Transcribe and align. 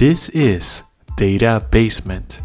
This 0.00 0.30
is 0.30 0.82
Data 1.18 1.66
Basement. 1.70 2.40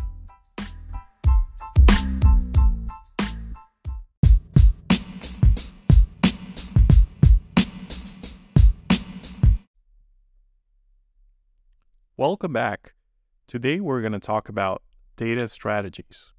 Welcome 12.18 12.52
back. 12.52 12.94
Today 13.48 13.80
we're 13.80 14.02
going 14.02 14.12
to 14.12 14.20
talk 14.20 14.50
about 14.50 14.82
data 15.16 15.48
strategies. 15.48 16.34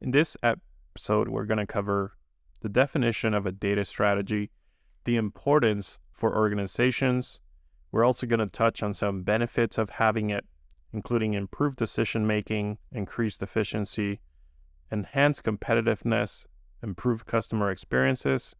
In 0.00 0.10
this 0.10 0.36
episode, 0.42 1.28
we're 1.28 1.44
going 1.44 1.58
to 1.58 1.66
cover 1.66 2.16
the 2.60 2.68
definition 2.68 3.34
of 3.34 3.46
a 3.46 3.52
data 3.52 3.84
strategy, 3.84 4.50
the 5.04 5.14
importance 5.14 6.00
for 6.10 6.36
organizations. 6.36 7.38
We're 7.92 8.04
also 8.04 8.26
going 8.26 8.40
to 8.40 8.46
touch 8.46 8.82
on 8.82 8.94
some 8.94 9.22
benefits 9.22 9.76
of 9.76 9.90
having 9.90 10.30
it, 10.30 10.46
including 10.92 11.34
improved 11.34 11.76
decision 11.76 12.26
making, 12.26 12.78
increased 12.90 13.42
efficiency, 13.42 14.20
enhanced 14.90 15.44
competitiveness, 15.44 16.46
improved 16.82 17.26
customer 17.26 17.70
experiences. 17.70 18.56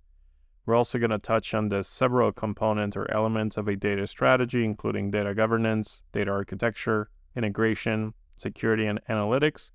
We're 0.66 0.76
also 0.76 0.98
going 0.98 1.10
to 1.10 1.18
touch 1.18 1.54
on 1.54 1.70
the 1.70 1.82
several 1.82 2.30
components 2.30 2.96
or 2.96 3.10
elements 3.10 3.56
of 3.56 3.66
a 3.66 3.74
data 3.74 4.06
strategy, 4.06 4.64
including 4.64 5.10
data 5.10 5.34
governance, 5.34 6.02
data 6.12 6.30
architecture, 6.30 7.08
integration, 7.34 8.14
security, 8.36 8.86
and 8.86 9.00
analytics. 9.08 9.70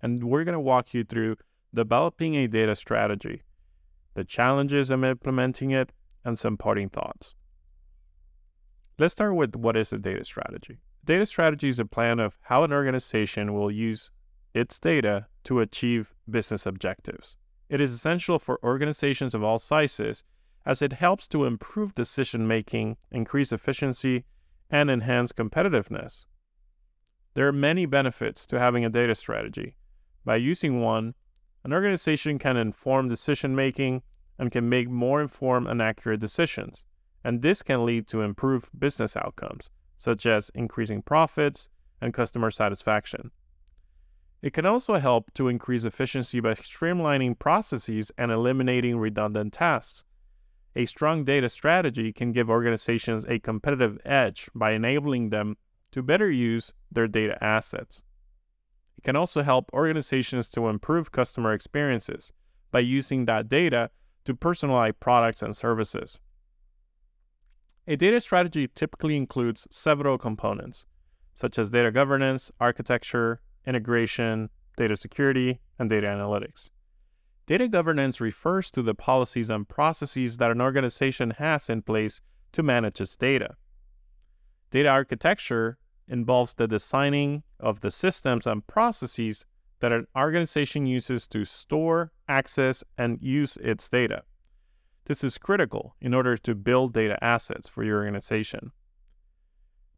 And 0.00 0.24
we're 0.24 0.44
going 0.44 0.54
to 0.54 0.60
walk 0.60 0.94
you 0.94 1.04
through 1.04 1.36
developing 1.74 2.36
a 2.36 2.46
data 2.46 2.76
strategy, 2.76 3.42
the 4.14 4.24
challenges 4.24 4.90
of 4.90 5.04
implementing 5.04 5.72
it, 5.72 5.92
and 6.24 6.38
some 6.38 6.56
parting 6.56 6.88
thoughts. 6.88 7.34
Let's 8.98 9.12
start 9.12 9.34
with 9.34 9.54
what 9.54 9.76
is 9.76 9.92
a 9.92 9.98
data 9.98 10.24
strategy. 10.24 10.78
Data 11.04 11.26
strategy 11.26 11.68
is 11.68 11.78
a 11.78 11.84
plan 11.84 12.18
of 12.18 12.38
how 12.44 12.64
an 12.64 12.72
organization 12.72 13.52
will 13.52 13.70
use 13.70 14.10
its 14.54 14.78
data 14.78 15.26
to 15.44 15.60
achieve 15.60 16.14
business 16.30 16.64
objectives. 16.64 17.36
It 17.68 17.78
is 17.78 17.92
essential 17.92 18.38
for 18.38 18.58
organizations 18.64 19.34
of 19.34 19.44
all 19.44 19.58
sizes 19.58 20.24
as 20.64 20.80
it 20.80 20.94
helps 20.94 21.28
to 21.28 21.44
improve 21.44 21.94
decision 21.94 22.48
making, 22.48 22.96
increase 23.10 23.52
efficiency, 23.52 24.24
and 24.70 24.90
enhance 24.90 25.30
competitiveness. 25.30 26.24
There 27.34 27.46
are 27.46 27.52
many 27.52 27.84
benefits 27.84 28.46
to 28.46 28.58
having 28.58 28.82
a 28.82 28.88
data 28.88 29.14
strategy. 29.14 29.76
By 30.24 30.36
using 30.36 30.80
one, 30.80 31.14
an 31.64 31.74
organization 31.74 32.38
can 32.38 32.56
inform 32.56 33.10
decision 33.10 33.54
making 33.54 34.02
and 34.38 34.50
can 34.50 34.70
make 34.70 34.88
more 34.88 35.20
informed 35.20 35.68
and 35.68 35.82
accurate 35.82 36.20
decisions. 36.20 36.86
And 37.26 37.42
this 37.42 37.60
can 37.60 37.84
lead 37.84 38.06
to 38.06 38.22
improved 38.22 38.68
business 38.78 39.16
outcomes, 39.16 39.68
such 39.98 40.26
as 40.26 40.48
increasing 40.54 41.02
profits 41.02 41.68
and 42.00 42.14
customer 42.14 42.52
satisfaction. 42.52 43.32
It 44.42 44.52
can 44.52 44.64
also 44.64 44.94
help 44.94 45.34
to 45.34 45.48
increase 45.48 45.82
efficiency 45.82 46.38
by 46.38 46.54
streamlining 46.54 47.36
processes 47.36 48.12
and 48.16 48.30
eliminating 48.30 48.98
redundant 48.98 49.54
tasks. 49.54 50.04
A 50.76 50.86
strong 50.86 51.24
data 51.24 51.48
strategy 51.48 52.12
can 52.12 52.30
give 52.30 52.48
organizations 52.48 53.24
a 53.24 53.40
competitive 53.40 53.98
edge 54.04 54.48
by 54.54 54.70
enabling 54.70 55.30
them 55.30 55.56
to 55.90 56.04
better 56.04 56.30
use 56.30 56.74
their 56.92 57.08
data 57.08 57.42
assets. 57.42 58.04
It 58.98 59.02
can 59.02 59.16
also 59.16 59.42
help 59.42 59.68
organizations 59.72 60.48
to 60.50 60.68
improve 60.68 61.10
customer 61.10 61.52
experiences 61.52 62.32
by 62.70 62.80
using 62.80 63.24
that 63.24 63.48
data 63.48 63.90
to 64.26 64.32
personalize 64.32 64.94
products 65.00 65.42
and 65.42 65.56
services. 65.56 66.20
A 67.88 67.94
data 67.94 68.20
strategy 68.20 68.66
typically 68.66 69.16
includes 69.16 69.68
several 69.70 70.18
components, 70.18 70.86
such 71.34 71.56
as 71.56 71.70
data 71.70 71.92
governance, 71.92 72.50
architecture, 72.60 73.40
integration, 73.64 74.50
data 74.76 74.96
security, 74.96 75.60
and 75.78 75.88
data 75.88 76.08
analytics. 76.08 76.70
Data 77.46 77.68
governance 77.68 78.20
refers 78.20 78.72
to 78.72 78.82
the 78.82 78.94
policies 78.94 79.50
and 79.50 79.68
processes 79.68 80.38
that 80.38 80.50
an 80.50 80.60
organization 80.60 81.30
has 81.38 81.70
in 81.70 81.82
place 81.82 82.20
to 82.50 82.64
manage 82.64 83.00
its 83.00 83.14
data. 83.14 83.54
Data 84.72 84.88
architecture 84.88 85.78
involves 86.08 86.54
the 86.54 86.66
designing 86.66 87.44
of 87.60 87.82
the 87.82 87.92
systems 87.92 88.48
and 88.48 88.66
processes 88.66 89.46
that 89.78 89.92
an 89.92 90.08
organization 90.16 90.86
uses 90.86 91.28
to 91.28 91.44
store, 91.44 92.10
access, 92.28 92.82
and 92.98 93.22
use 93.22 93.56
its 93.58 93.88
data. 93.88 94.24
This 95.06 95.22
is 95.22 95.38
critical 95.38 95.94
in 96.00 96.12
order 96.14 96.36
to 96.36 96.54
build 96.54 96.92
data 96.92 97.22
assets 97.22 97.68
for 97.68 97.84
your 97.84 97.98
organization. 97.98 98.72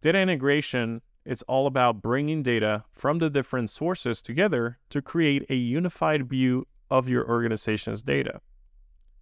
Data 0.02 0.18
integration 0.18 1.00
is 1.24 1.42
all 1.42 1.66
about 1.66 2.02
bringing 2.02 2.42
data 2.42 2.84
from 2.92 3.18
the 3.18 3.30
different 3.30 3.70
sources 3.70 4.20
together 4.20 4.78
to 4.90 5.02
create 5.02 5.50
a 5.50 5.54
unified 5.54 6.28
view 6.28 6.66
of 6.90 7.08
your 7.08 7.26
organization's 7.28 8.02
data. 8.02 8.40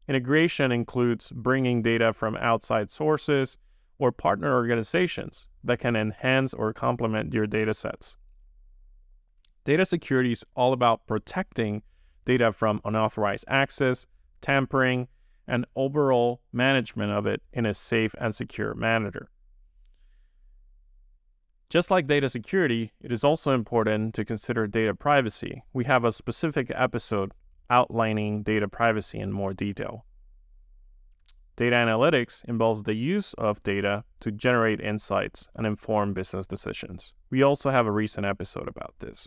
Integration 0.08 0.72
includes 0.72 1.30
bringing 1.30 1.82
data 1.82 2.12
from 2.12 2.36
outside 2.36 2.91
sources 2.91 3.56
or 3.98 4.12
partner 4.12 4.54
organizations 4.54 5.48
that 5.64 5.78
can 5.78 5.97
enhance 5.97 6.53
or 6.53 6.72
complement 6.72 7.32
your 7.32 7.47
data 7.47 7.72
sets. 7.72 8.16
Data 9.64 9.84
security 9.84 10.32
is 10.32 10.44
all 10.54 10.72
about 10.72 11.06
protecting 11.06 11.82
data 12.24 12.53
from 12.53 12.80
unauthorized 12.84 13.44
access, 13.48 14.06
tampering, 14.41 15.08
and 15.47 15.67
overall 15.77 16.41
management 16.53 17.12
of 17.12 17.27
it 17.27 17.43
in 17.53 17.67
a 17.67 17.75
safe 17.75 18.15
and 18.21 18.34
secure 18.34 18.75
manner. 18.75 19.29
Just 21.69 21.91
like 21.91 22.07
data 22.07 22.29
security, 22.29 22.93
it 23.01 23.11
is 23.11 23.25
also 23.25 23.53
important 23.53 24.15
to 24.15 24.25
consider 24.25 24.67
data 24.67 24.95
privacy. 24.95 25.62
We 25.73 25.84
have 25.84 26.05
a 26.05 26.12
specific 26.12 26.71
episode 26.75 27.33
outlining 27.69 28.43
data 28.43 28.69
privacy 28.69 29.19
in 29.19 29.33
more 29.33 29.53
detail. 29.53 30.07
Data 31.57 31.75
analytics 31.75 32.45
involves 32.45 32.83
the 32.83 32.95
use 32.95 33.33
of 33.34 33.61
data 33.61 34.05
to 34.21 34.31
generate 34.31 34.81
insights 34.81 35.49
and 35.55 35.67
inform 35.67 36.13
business 36.13 36.47
decisions. 36.47 37.15
We 37.31 37.43
also 37.43 37.71
have 37.71 37.87
a 37.87 37.93
recent 37.93 38.27
episode 38.27 38.69
about 38.69 38.95
this. 39.01 39.27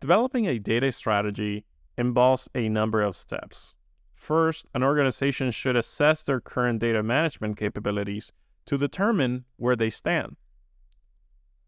Developing 0.00 0.46
a 0.46 0.58
data 0.58 0.90
strategy 0.92 1.64
involves 1.96 2.48
a 2.54 2.68
number 2.68 3.02
of 3.02 3.14
steps. 3.14 3.76
First, 4.20 4.66
an 4.74 4.82
organization 4.82 5.50
should 5.50 5.76
assess 5.76 6.22
their 6.22 6.40
current 6.40 6.78
data 6.78 7.02
management 7.02 7.56
capabilities 7.56 8.32
to 8.66 8.76
determine 8.76 9.46
where 9.56 9.74
they 9.74 9.88
stand. 9.88 10.36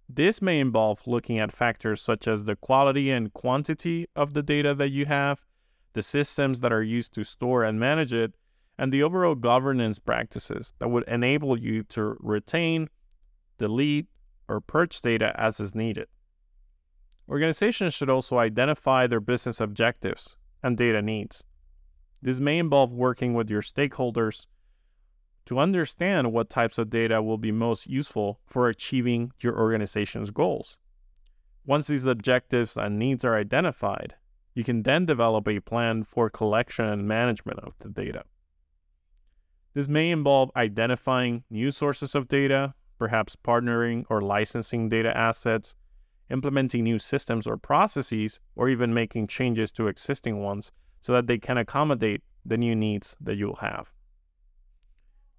This 0.07 0.43
may 0.43 0.61
involve 0.61 1.07
looking 1.07 1.39
at 1.39 1.51
factors 1.51 2.03
such 2.03 2.29
as 2.29 2.45
the 2.45 2.55
quality 2.55 3.11
and 3.11 3.33
quantity 3.33 4.07
of 4.15 4.35
the 4.35 4.43
data 4.43 4.75
that 4.75 4.91
you 4.91 5.07
have, 5.07 5.47
the 5.95 6.03
systems 6.03 6.61
that 6.61 6.75
are 6.75 6.83
used 6.83 7.15
to 7.15 7.25
store 7.25 7.65
and 7.65 7.81
manage 7.81 8.13
it, 8.13 8.35
and 8.79 8.93
the 8.93 9.03
overall 9.03 9.35
governance 9.35 9.99
practices 9.99 10.75
that 10.79 10.91
would 10.91 11.09
enable 11.09 11.59
you 11.59 11.83
to 11.85 12.19
retain, 12.21 12.91
delete, 13.57 14.09
or 14.47 14.61
purge 14.61 15.01
data 15.01 15.35
as 15.41 15.59
is 15.59 15.75
needed. 15.75 16.07
Organizations 17.31 17.95
should 17.95 18.11
also 18.11 18.37
identify 18.37 19.07
their 19.07 19.21
business 19.21 19.59
objectives 19.59 20.37
and 20.63 20.77
data 20.77 21.01
needs. 21.01 21.45
This 22.23 22.39
may 22.39 22.59
involve 22.59 22.93
working 22.93 23.35
with 23.35 23.51
your 23.51 23.63
stakeholders 23.63 24.47
to 25.47 25.59
understand 25.59 26.33
what 26.33 26.49
types 26.49 26.79
of 26.79 26.89
data 26.89 27.21
will 27.21 27.37
be 27.37 27.51
most 27.51 27.89
useful 27.89 28.39
for 28.47 28.69
achieving 28.69 29.33
your 29.41 29.59
organization's 29.59 30.31
goals. 30.31 30.79
Once 31.67 31.89
these 31.89 32.07
objectives 32.07 32.77
and 32.77 32.97
needs 32.97 33.25
are 33.25 33.37
identified, 33.37 34.15
you 34.55 34.63
can 34.63 34.85
then 34.85 35.05
develop 35.05 35.49
a 35.49 35.59
plan 35.59 36.05
for 36.05 36.31
collection 36.31 36.85
and 36.85 37.09
management 37.09 37.59
of 37.61 37.75
the 37.81 37.89
data. 37.89 38.23
This 39.75 39.89
may 39.89 40.11
involve 40.11 40.51
identifying 40.55 41.43
new 41.51 41.73
sources 41.73 42.15
of 42.15 42.29
data, 42.29 42.75
perhaps 42.99 43.37
partnering 43.37 44.05
or 44.09 44.21
licensing 44.21 44.89
data 44.89 45.17
assets, 45.17 45.75
implementing 46.31 46.85
new 46.85 46.99
systems 46.99 47.47
or 47.49 47.57
processes, 47.57 48.41
or 48.55 48.69
even 48.69 48.95
making 48.95 49.27
changes 49.27 49.73
to 49.73 49.89
existing 49.89 50.41
ones 50.41 50.71
so 51.03 51.13
that 51.13 51.27
they 51.27 51.39
can 51.39 51.59
accommodate 51.59 52.23
the 52.45 52.57
new 52.57 52.75
needs 52.75 53.17
that 53.21 53.37
you'll 53.37 53.57
have. 53.57 53.93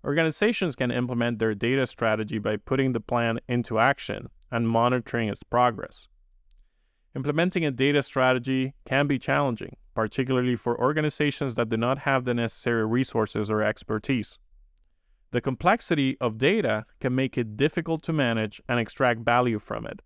Organizations 0.06 0.75
can 0.75 0.92
implement 0.92 1.39
their 1.39 1.56
data 1.56 1.88
strategy 1.88 2.38
by 2.38 2.57
putting 2.57 2.92
the 2.92 3.00
plan 3.00 3.39
into 3.48 3.80
action 3.80 4.30
and 4.51 4.68
monitoring 4.68 5.30
its 5.30 5.44
progress. 5.44 6.07
Implementing 7.15 7.65
a 7.65 7.71
data 7.71 8.04
strategy 8.04 8.74
can 8.86 9.07
be 9.07 9.18
challenging, 9.18 9.77
particularly 9.95 10.56
for 10.56 10.80
organizations 10.80 11.56
that 11.56 11.69
do 11.69 11.77
not 11.77 12.00
have 12.00 12.25
the 12.25 12.33
necessary 12.33 12.86
resources 12.86 13.50
or 13.50 13.62
expertise. 13.62 14.39
The 15.31 15.42
complexity 15.42 16.18
of 16.19 16.38
data 16.38 16.86
can 17.00 17.15
make 17.15 17.38
it 17.38 17.56
difficult 17.56 18.04
to 18.04 18.13
manage 18.13 18.62
and 18.68 18.80
extract 18.80 19.21
value 19.21 19.60
from 19.60 19.86
it. 19.88 20.01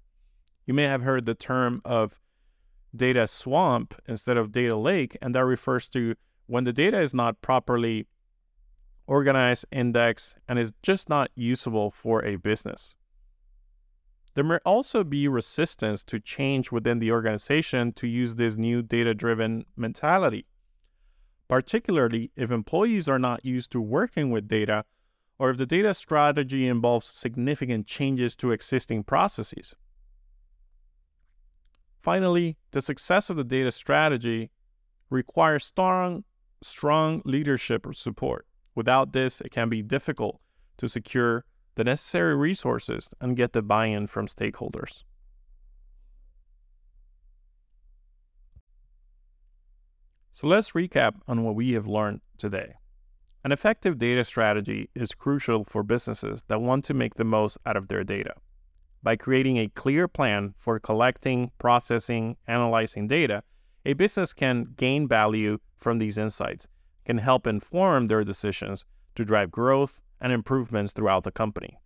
You 0.65 0.73
may 0.73 0.83
have 0.83 1.01
heard 1.01 1.25
the 1.25 1.35
term 1.35 1.81
of 1.83 2.19
data 2.95 3.27
swamp 3.27 3.95
instead 4.07 4.37
of 4.37 4.51
data 4.51 4.75
lake, 4.75 5.17
and 5.21 5.35
that 5.35 5.45
refers 5.45 5.89
to 5.89 6.15
when 6.47 6.63
the 6.63 6.73
data 6.73 6.99
is 6.99 7.13
not 7.13 7.41
properly 7.41 8.07
organized, 9.05 9.65
index, 9.71 10.35
and 10.47 10.59
is 10.59 10.73
just 10.83 11.09
not 11.09 11.31
usable 11.35 11.91
for 11.91 12.23
a 12.25 12.35
business. 12.35 12.95
There 14.35 14.43
may 14.43 14.59
also 14.65 15.03
be 15.03 15.27
resistance 15.27 16.03
to 16.05 16.19
change 16.19 16.71
within 16.71 16.99
the 16.99 17.11
organization 17.11 17.91
to 17.93 18.07
use 18.07 18.35
this 18.35 18.55
new 18.55 18.81
data 18.81 19.15
driven 19.15 19.65
mentality, 19.75 20.45
particularly 21.47 22.31
if 22.35 22.51
employees 22.51 23.09
are 23.09 23.17
not 23.17 23.43
used 23.43 23.71
to 23.71 23.81
working 23.81 24.29
with 24.29 24.47
data 24.47 24.85
or 25.39 25.49
if 25.49 25.57
the 25.57 25.65
data 25.65 25.93
strategy 25.93 26.67
involves 26.67 27.07
significant 27.07 27.87
changes 27.87 28.35
to 28.35 28.51
existing 28.51 29.03
processes. 29.03 29.73
Finally, 32.07 32.55
the 32.71 32.81
success 32.81 33.29
of 33.29 33.35
the 33.35 33.43
data 33.43 33.69
strategy 33.69 34.49
requires 35.09 35.65
strong, 35.65 36.23
strong 36.63 37.21
leadership 37.25 37.85
support. 37.91 38.47
Without 38.75 39.11
this, 39.11 39.41
it 39.41 39.51
can 39.51 39.67
be 39.67 39.81
difficult 39.81 40.39
to 40.77 40.87
secure 40.87 41.43
the 41.75 41.83
necessary 41.83 42.33
resources 42.33 43.09
and 43.19 43.35
get 43.35 43.51
the 43.51 43.61
buy 43.61 43.87
in 43.87 44.07
from 44.07 44.25
stakeholders. 44.25 45.03
So 50.31 50.47
let's 50.47 50.71
recap 50.71 51.15
on 51.27 51.43
what 51.43 51.55
we 51.55 51.73
have 51.73 51.87
learned 51.87 52.21
today. 52.37 52.75
An 53.43 53.51
effective 53.51 53.97
data 53.97 54.23
strategy 54.23 54.89
is 54.95 55.11
crucial 55.11 55.65
for 55.65 55.83
businesses 55.83 56.41
that 56.47 56.61
want 56.61 56.85
to 56.85 56.93
make 56.93 57.15
the 57.15 57.25
most 57.25 57.57
out 57.65 57.75
of 57.75 57.89
their 57.89 58.05
data. 58.05 58.33
By 59.03 59.15
creating 59.15 59.57
a 59.57 59.69
clear 59.69 60.07
plan 60.07 60.53
for 60.57 60.79
collecting, 60.79 61.51
processing, 61.59 62.37
analyzing 62.47 63.07
data, 63.07 63.43
a 63.85 63.93
business 63.93 64.33
can 64.33 64.73
gain 64.75 65.07
value 65.07 65.59
from 65.77 65.97
these 65.97 66.17
insights, 66.17 66.67
can 67.05 67.19
help 67.19 67.47
inform 67.47 68.07
their 68.07 68.23
decisions 68.23 68.85
to 69.15 69.23
drive 69.23 69.51
growth 69.51 69.99
and 70.19 70.33
improvements 70.33 70.93
throughout 70.93 71.23
the 71.23 71.31
company. 71.31 71.79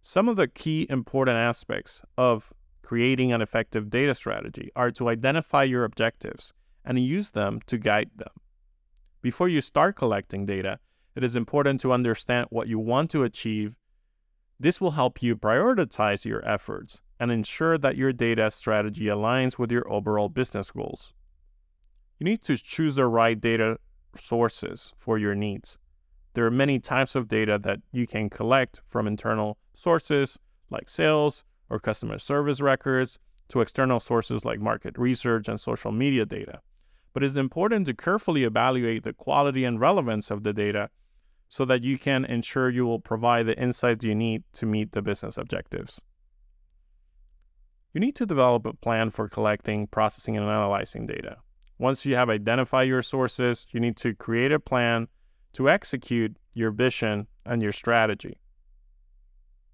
Some 0.00 0.28
of 0.28 0.36
the 0.36 0.48
key 0.48 0.86
important 0.90 1.36
aspects 1.36 2.02
of 2.18 2.52
creating 2.82 3.32
an 3.32 3.40
effective 3.40 3.88
data 3.88 4.14
strategy 4.14 4.70
are 4.76 4.90
to 4.90 5.08
identify 5.08 5.62
your 5.62 5.84
objectives 5.84 6.52
and 6.84 6.98
use 6.98 7.30
them 7.30 7.60
to 7.66 7.78
guide 7.78 8.10
them. 8.16 8.32
Before 9.22 9.48
you 9.48 9.60
start 9.60 9.96
collecting 9.96 10.44
data, 10.44 10.78
it 11.14 11.22
is 11.22 11.36
important 11.36 11.80
to 11.80 11.92
understand 11.92 12.48
what 12.50 12.68
you 12.68 12.78
want 12.78 13.10
to 13.10 13.22
achieve. 13.22 13.76
This 14.62 14.80
will 14.80 14.92
help 14.92 15.24
you 15.24 15.34
prioritize 15.34 16.24
your 16.24 16.48
efforts 16.48 17.02
and 17.18 17.32
ensure 17.32 17.76
that 17.78 17.96
your 17.96 18.12
data 18.12 18.48
strategy 18.48 19.06
aligns 19.06 19.58
with 19.58 19.72
your 19.72 19.92
overall 19.92 20.28
business 20.28 20.70
goals. 20.70 21.12
You 22.20 22.26
need 22.26 22.44
to 22.44 22.56
choose 22.56 22.94
the 22.94 23.08
right 23.08 23.40
data 23.40 23.78
sources 24.16 24.92
for 24.96 25.18
your 25.18 25.34
needs. 25.34 25.80
There 26.34 26.46
are 26.46 26.50
many 26.52 26.78
types 26.78 27.16
of 27.16 27.26
data 27.26 27.58
that 27.64 27.80
you 27.90 28.06
can 28.06 28.30
collect 28.30 28.80
from 28.86 29.08
internal 29.08 29.58
sources 29.74 30.38
like 30.70 30.88
sales 30.88 31.42
or 31.68 31.80
customer 31.80 32.20
service 32.20 32.60
records 32.60 33.18
to 33.48 33.62
external 33.62 33.98
sources 33.98 34.44
like 34.44 34.60
market 34.60 34.96
research 34.96 35.48
and 35.48 35.60
social 35.60 35.90
media 35.90 36.24
data. 36.24 36.60
But 37.12 37.24
it's 37.24 37.34
important 37.34 37.86
to 37.86 37.94
carefully 37.94 38.44
evaluate 38.44 39.02
the 39.02 39.12
quality 39.12 39.64
and 39.64 39.80
relevance 39.80 40.30
of 40.30 40.44
the 40.44 40.52
data 40.52 40.88
so 41.52 41.66
that 41.66 41.84
you 41.84 41.98
can 41.98 42.24
ensure 42.24 42.70
you 42.70 42.86
will 42.86 42.98
provide 42.98 43.44
the 43.44 43.58
insights 43.60 44.02
you 44.02 44.14
need 44.14 44.42
to 44.54 44.64
meet 44.64 44.92
the 44.92 45.02
business 45.02 45.36
objectives. 45.36 46.00
You 47.92 48.00
need 48.00 48.16
to 48.16 48.24
develop 48.24 48.64
a 48.64 48.72
plan 48.72 49.10
for 49.10 49.28
collecting, 49.28 49.86
processing, 49.86 50.34
and 50.38 50.46
analyzing 50.46 51.06
data. 51.06 51.36
Once 51.78 52.06
you 52.06 52.16
have 52.16 52.30
identified 52.30 52.88
your 52.88 53.02
sources, 53.02 53.66
you 53.70 53.80
need 53.80 53.98
to 53.98 54.14
create 54.14 54.50
a 54.50 54.58
plan 54.58 55.08
to 55.52 55.68
execute 55.68 56.34
your 56.54 56.70
vision 56.70 57.26
and 57.44 57.60
your 57.60 57.72
strategy. 57.72 58.38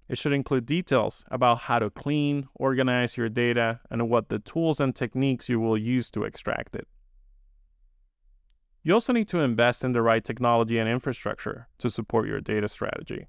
It 0.09 0.17
should 0.17 0.33
include 0.33 0.65
details 0.65 1.23
about 1.31 1.59
how 1.59 1.79
to 1.79 1.89
clean, 1.89 2.49
organize 2.55 3.15
your 3.15 3.29
data, 3.29 3.79
and 3.89 4.09
what 4.09 4.27
the 4.27 4.39
tools 4.39 4.81
and 4.81 4.93
techniques 4.93 5.47
you 5.47 5.61
will 5.61 5.77
use 5.77 6.09
to 6.11 6.25
extract 6.25 6.75
it. 6.75 6.89
You 8.83 8.93
also 8.93 9.11
need 9.11 9.27
to 9.29 9.39
invest 9.39 9.83
in 9.83 9.91
the 9.91 10.01
right 10.01 10.23
technology 10.23 10.77
and 10.77 10.89
infrastructure 10.89 11.67
to 11.79 11.89
support 11.89 12.27
your 12.27 12.39
data 12.39 12.67
strategy. 12.69 13.27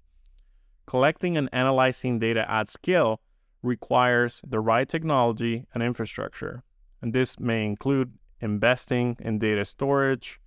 Collecting 0.86 1.36
and 1.36 1.48
analyzing 1.52 2.18
data 2.18 2.48
at 2.50 2.68
scale 2.68 3.20
requires 3.62 4.40
the 4.46 4.60
right 4.60 4.88
technology 4.88 5.66
and 5.74 5.82
infrastructure, 5.82 6.62
and 7.02 7.12
this 7.12 7.38
may 7.38 7.66
include 7.66 8.12
investing 8.40 9.16
in 9.20 9.38
data 9.38 9.64
storage, 9.64 10.40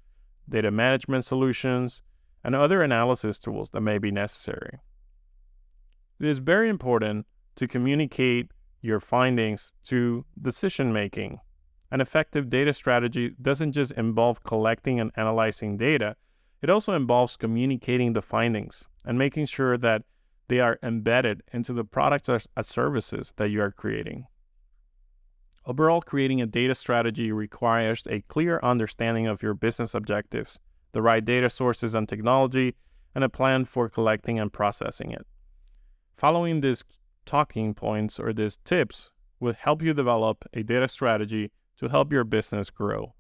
data 0.50 0.72
management 0.72 1.26
solutions, 1.26 2.02
and 2.44 2.56
other 2.56 2.82
analysis 2.82 3.40
tools 3.40 3.70
that 3.72 3.82
may 3.82 3.98
be 3.98 4.12
necessary. 4.12 4.80
It 6.20 6.28
is 6.28 6.40
very 6.40 6.70
important 6.70 7.26
to 7.56 7.68
communicate 7.68 8.52
your 8.82 9.00
findings 9.00 9.74
to 9.86 10.26
decision 10.42 10.92
making. 10.92 11.40
An 11.94 12.02
effective 12.02 12.50
data 12.50 12.74
strategy 12.74 13.36
doesn't 13.40 13.74
just 13.74 13.92
involve 13.92 14.44
collecting 14.44 15.00
and 15.00 15.12
analyzing 15.16 15.78
data, 15.78 16.16
it 16.60 16.70
also 16.72 16.94
involves 16.94 17.38
communicating 17.38 18.14
the 18.14 18.22
findings 18.24 18.88
and 19.06 19.16
making 19.16 19.46
sure 19.46 19.78
that 19.78 20.02
they 20.48 20.60
are 20.60 20.80
embedded 20.82 21.44
into 21.54 21.72
the 21.72 21.86
products 21.86 22.30
or 22.30 22.40
services 22.64 23.32
that 23.36 23.52
you 23.52 23.62
are 23.62 23.70
creating. 23.70 24.26
Overall, 25.68 26.02
creating 26.02 26.42
a 26.42 26.48
data 26.48 26.74
strategy 26.74 27.32
requires 27.32 28.02
a 28.10 28.22
clear 28.22 28.60
understanding 28.64 29.28
of 29.28 29.44
your 29.44 29.54
business 29.54 29.94
objectives, 29.94 30.60
the 30.94 31.02
right 31.04 31.24
data 31.24 31.48
sources 31.48 31.94
and 31.94 32.10
technology, 32.10 32.74
and 33.14 33.24
a 33.24 33.30
plan 33.30 33.66
for 33.66 33.88
collecting 33.88 34.40
and 34.40 34.52
processing 34.52 35.12
it. 35.12 35.28
Following 36.18 36.62
these 36.62 36.84
talking 37.28 37.76
points 37.76 38.20
or 38.20 38.34
these 38.34 38.58
tips 38.66 39.12
will 39.40 39.54
help 39.54 39.84
you 39.84 39.94
develop 39.94 40.44
a 40.54 40.64
data 40.64 40.88
strategy 40.88 41.52
to 41.78 41.90
help 41.90 42.12
your 42.12 42.24
business 42.24 42.70
grow. 42.70 43.14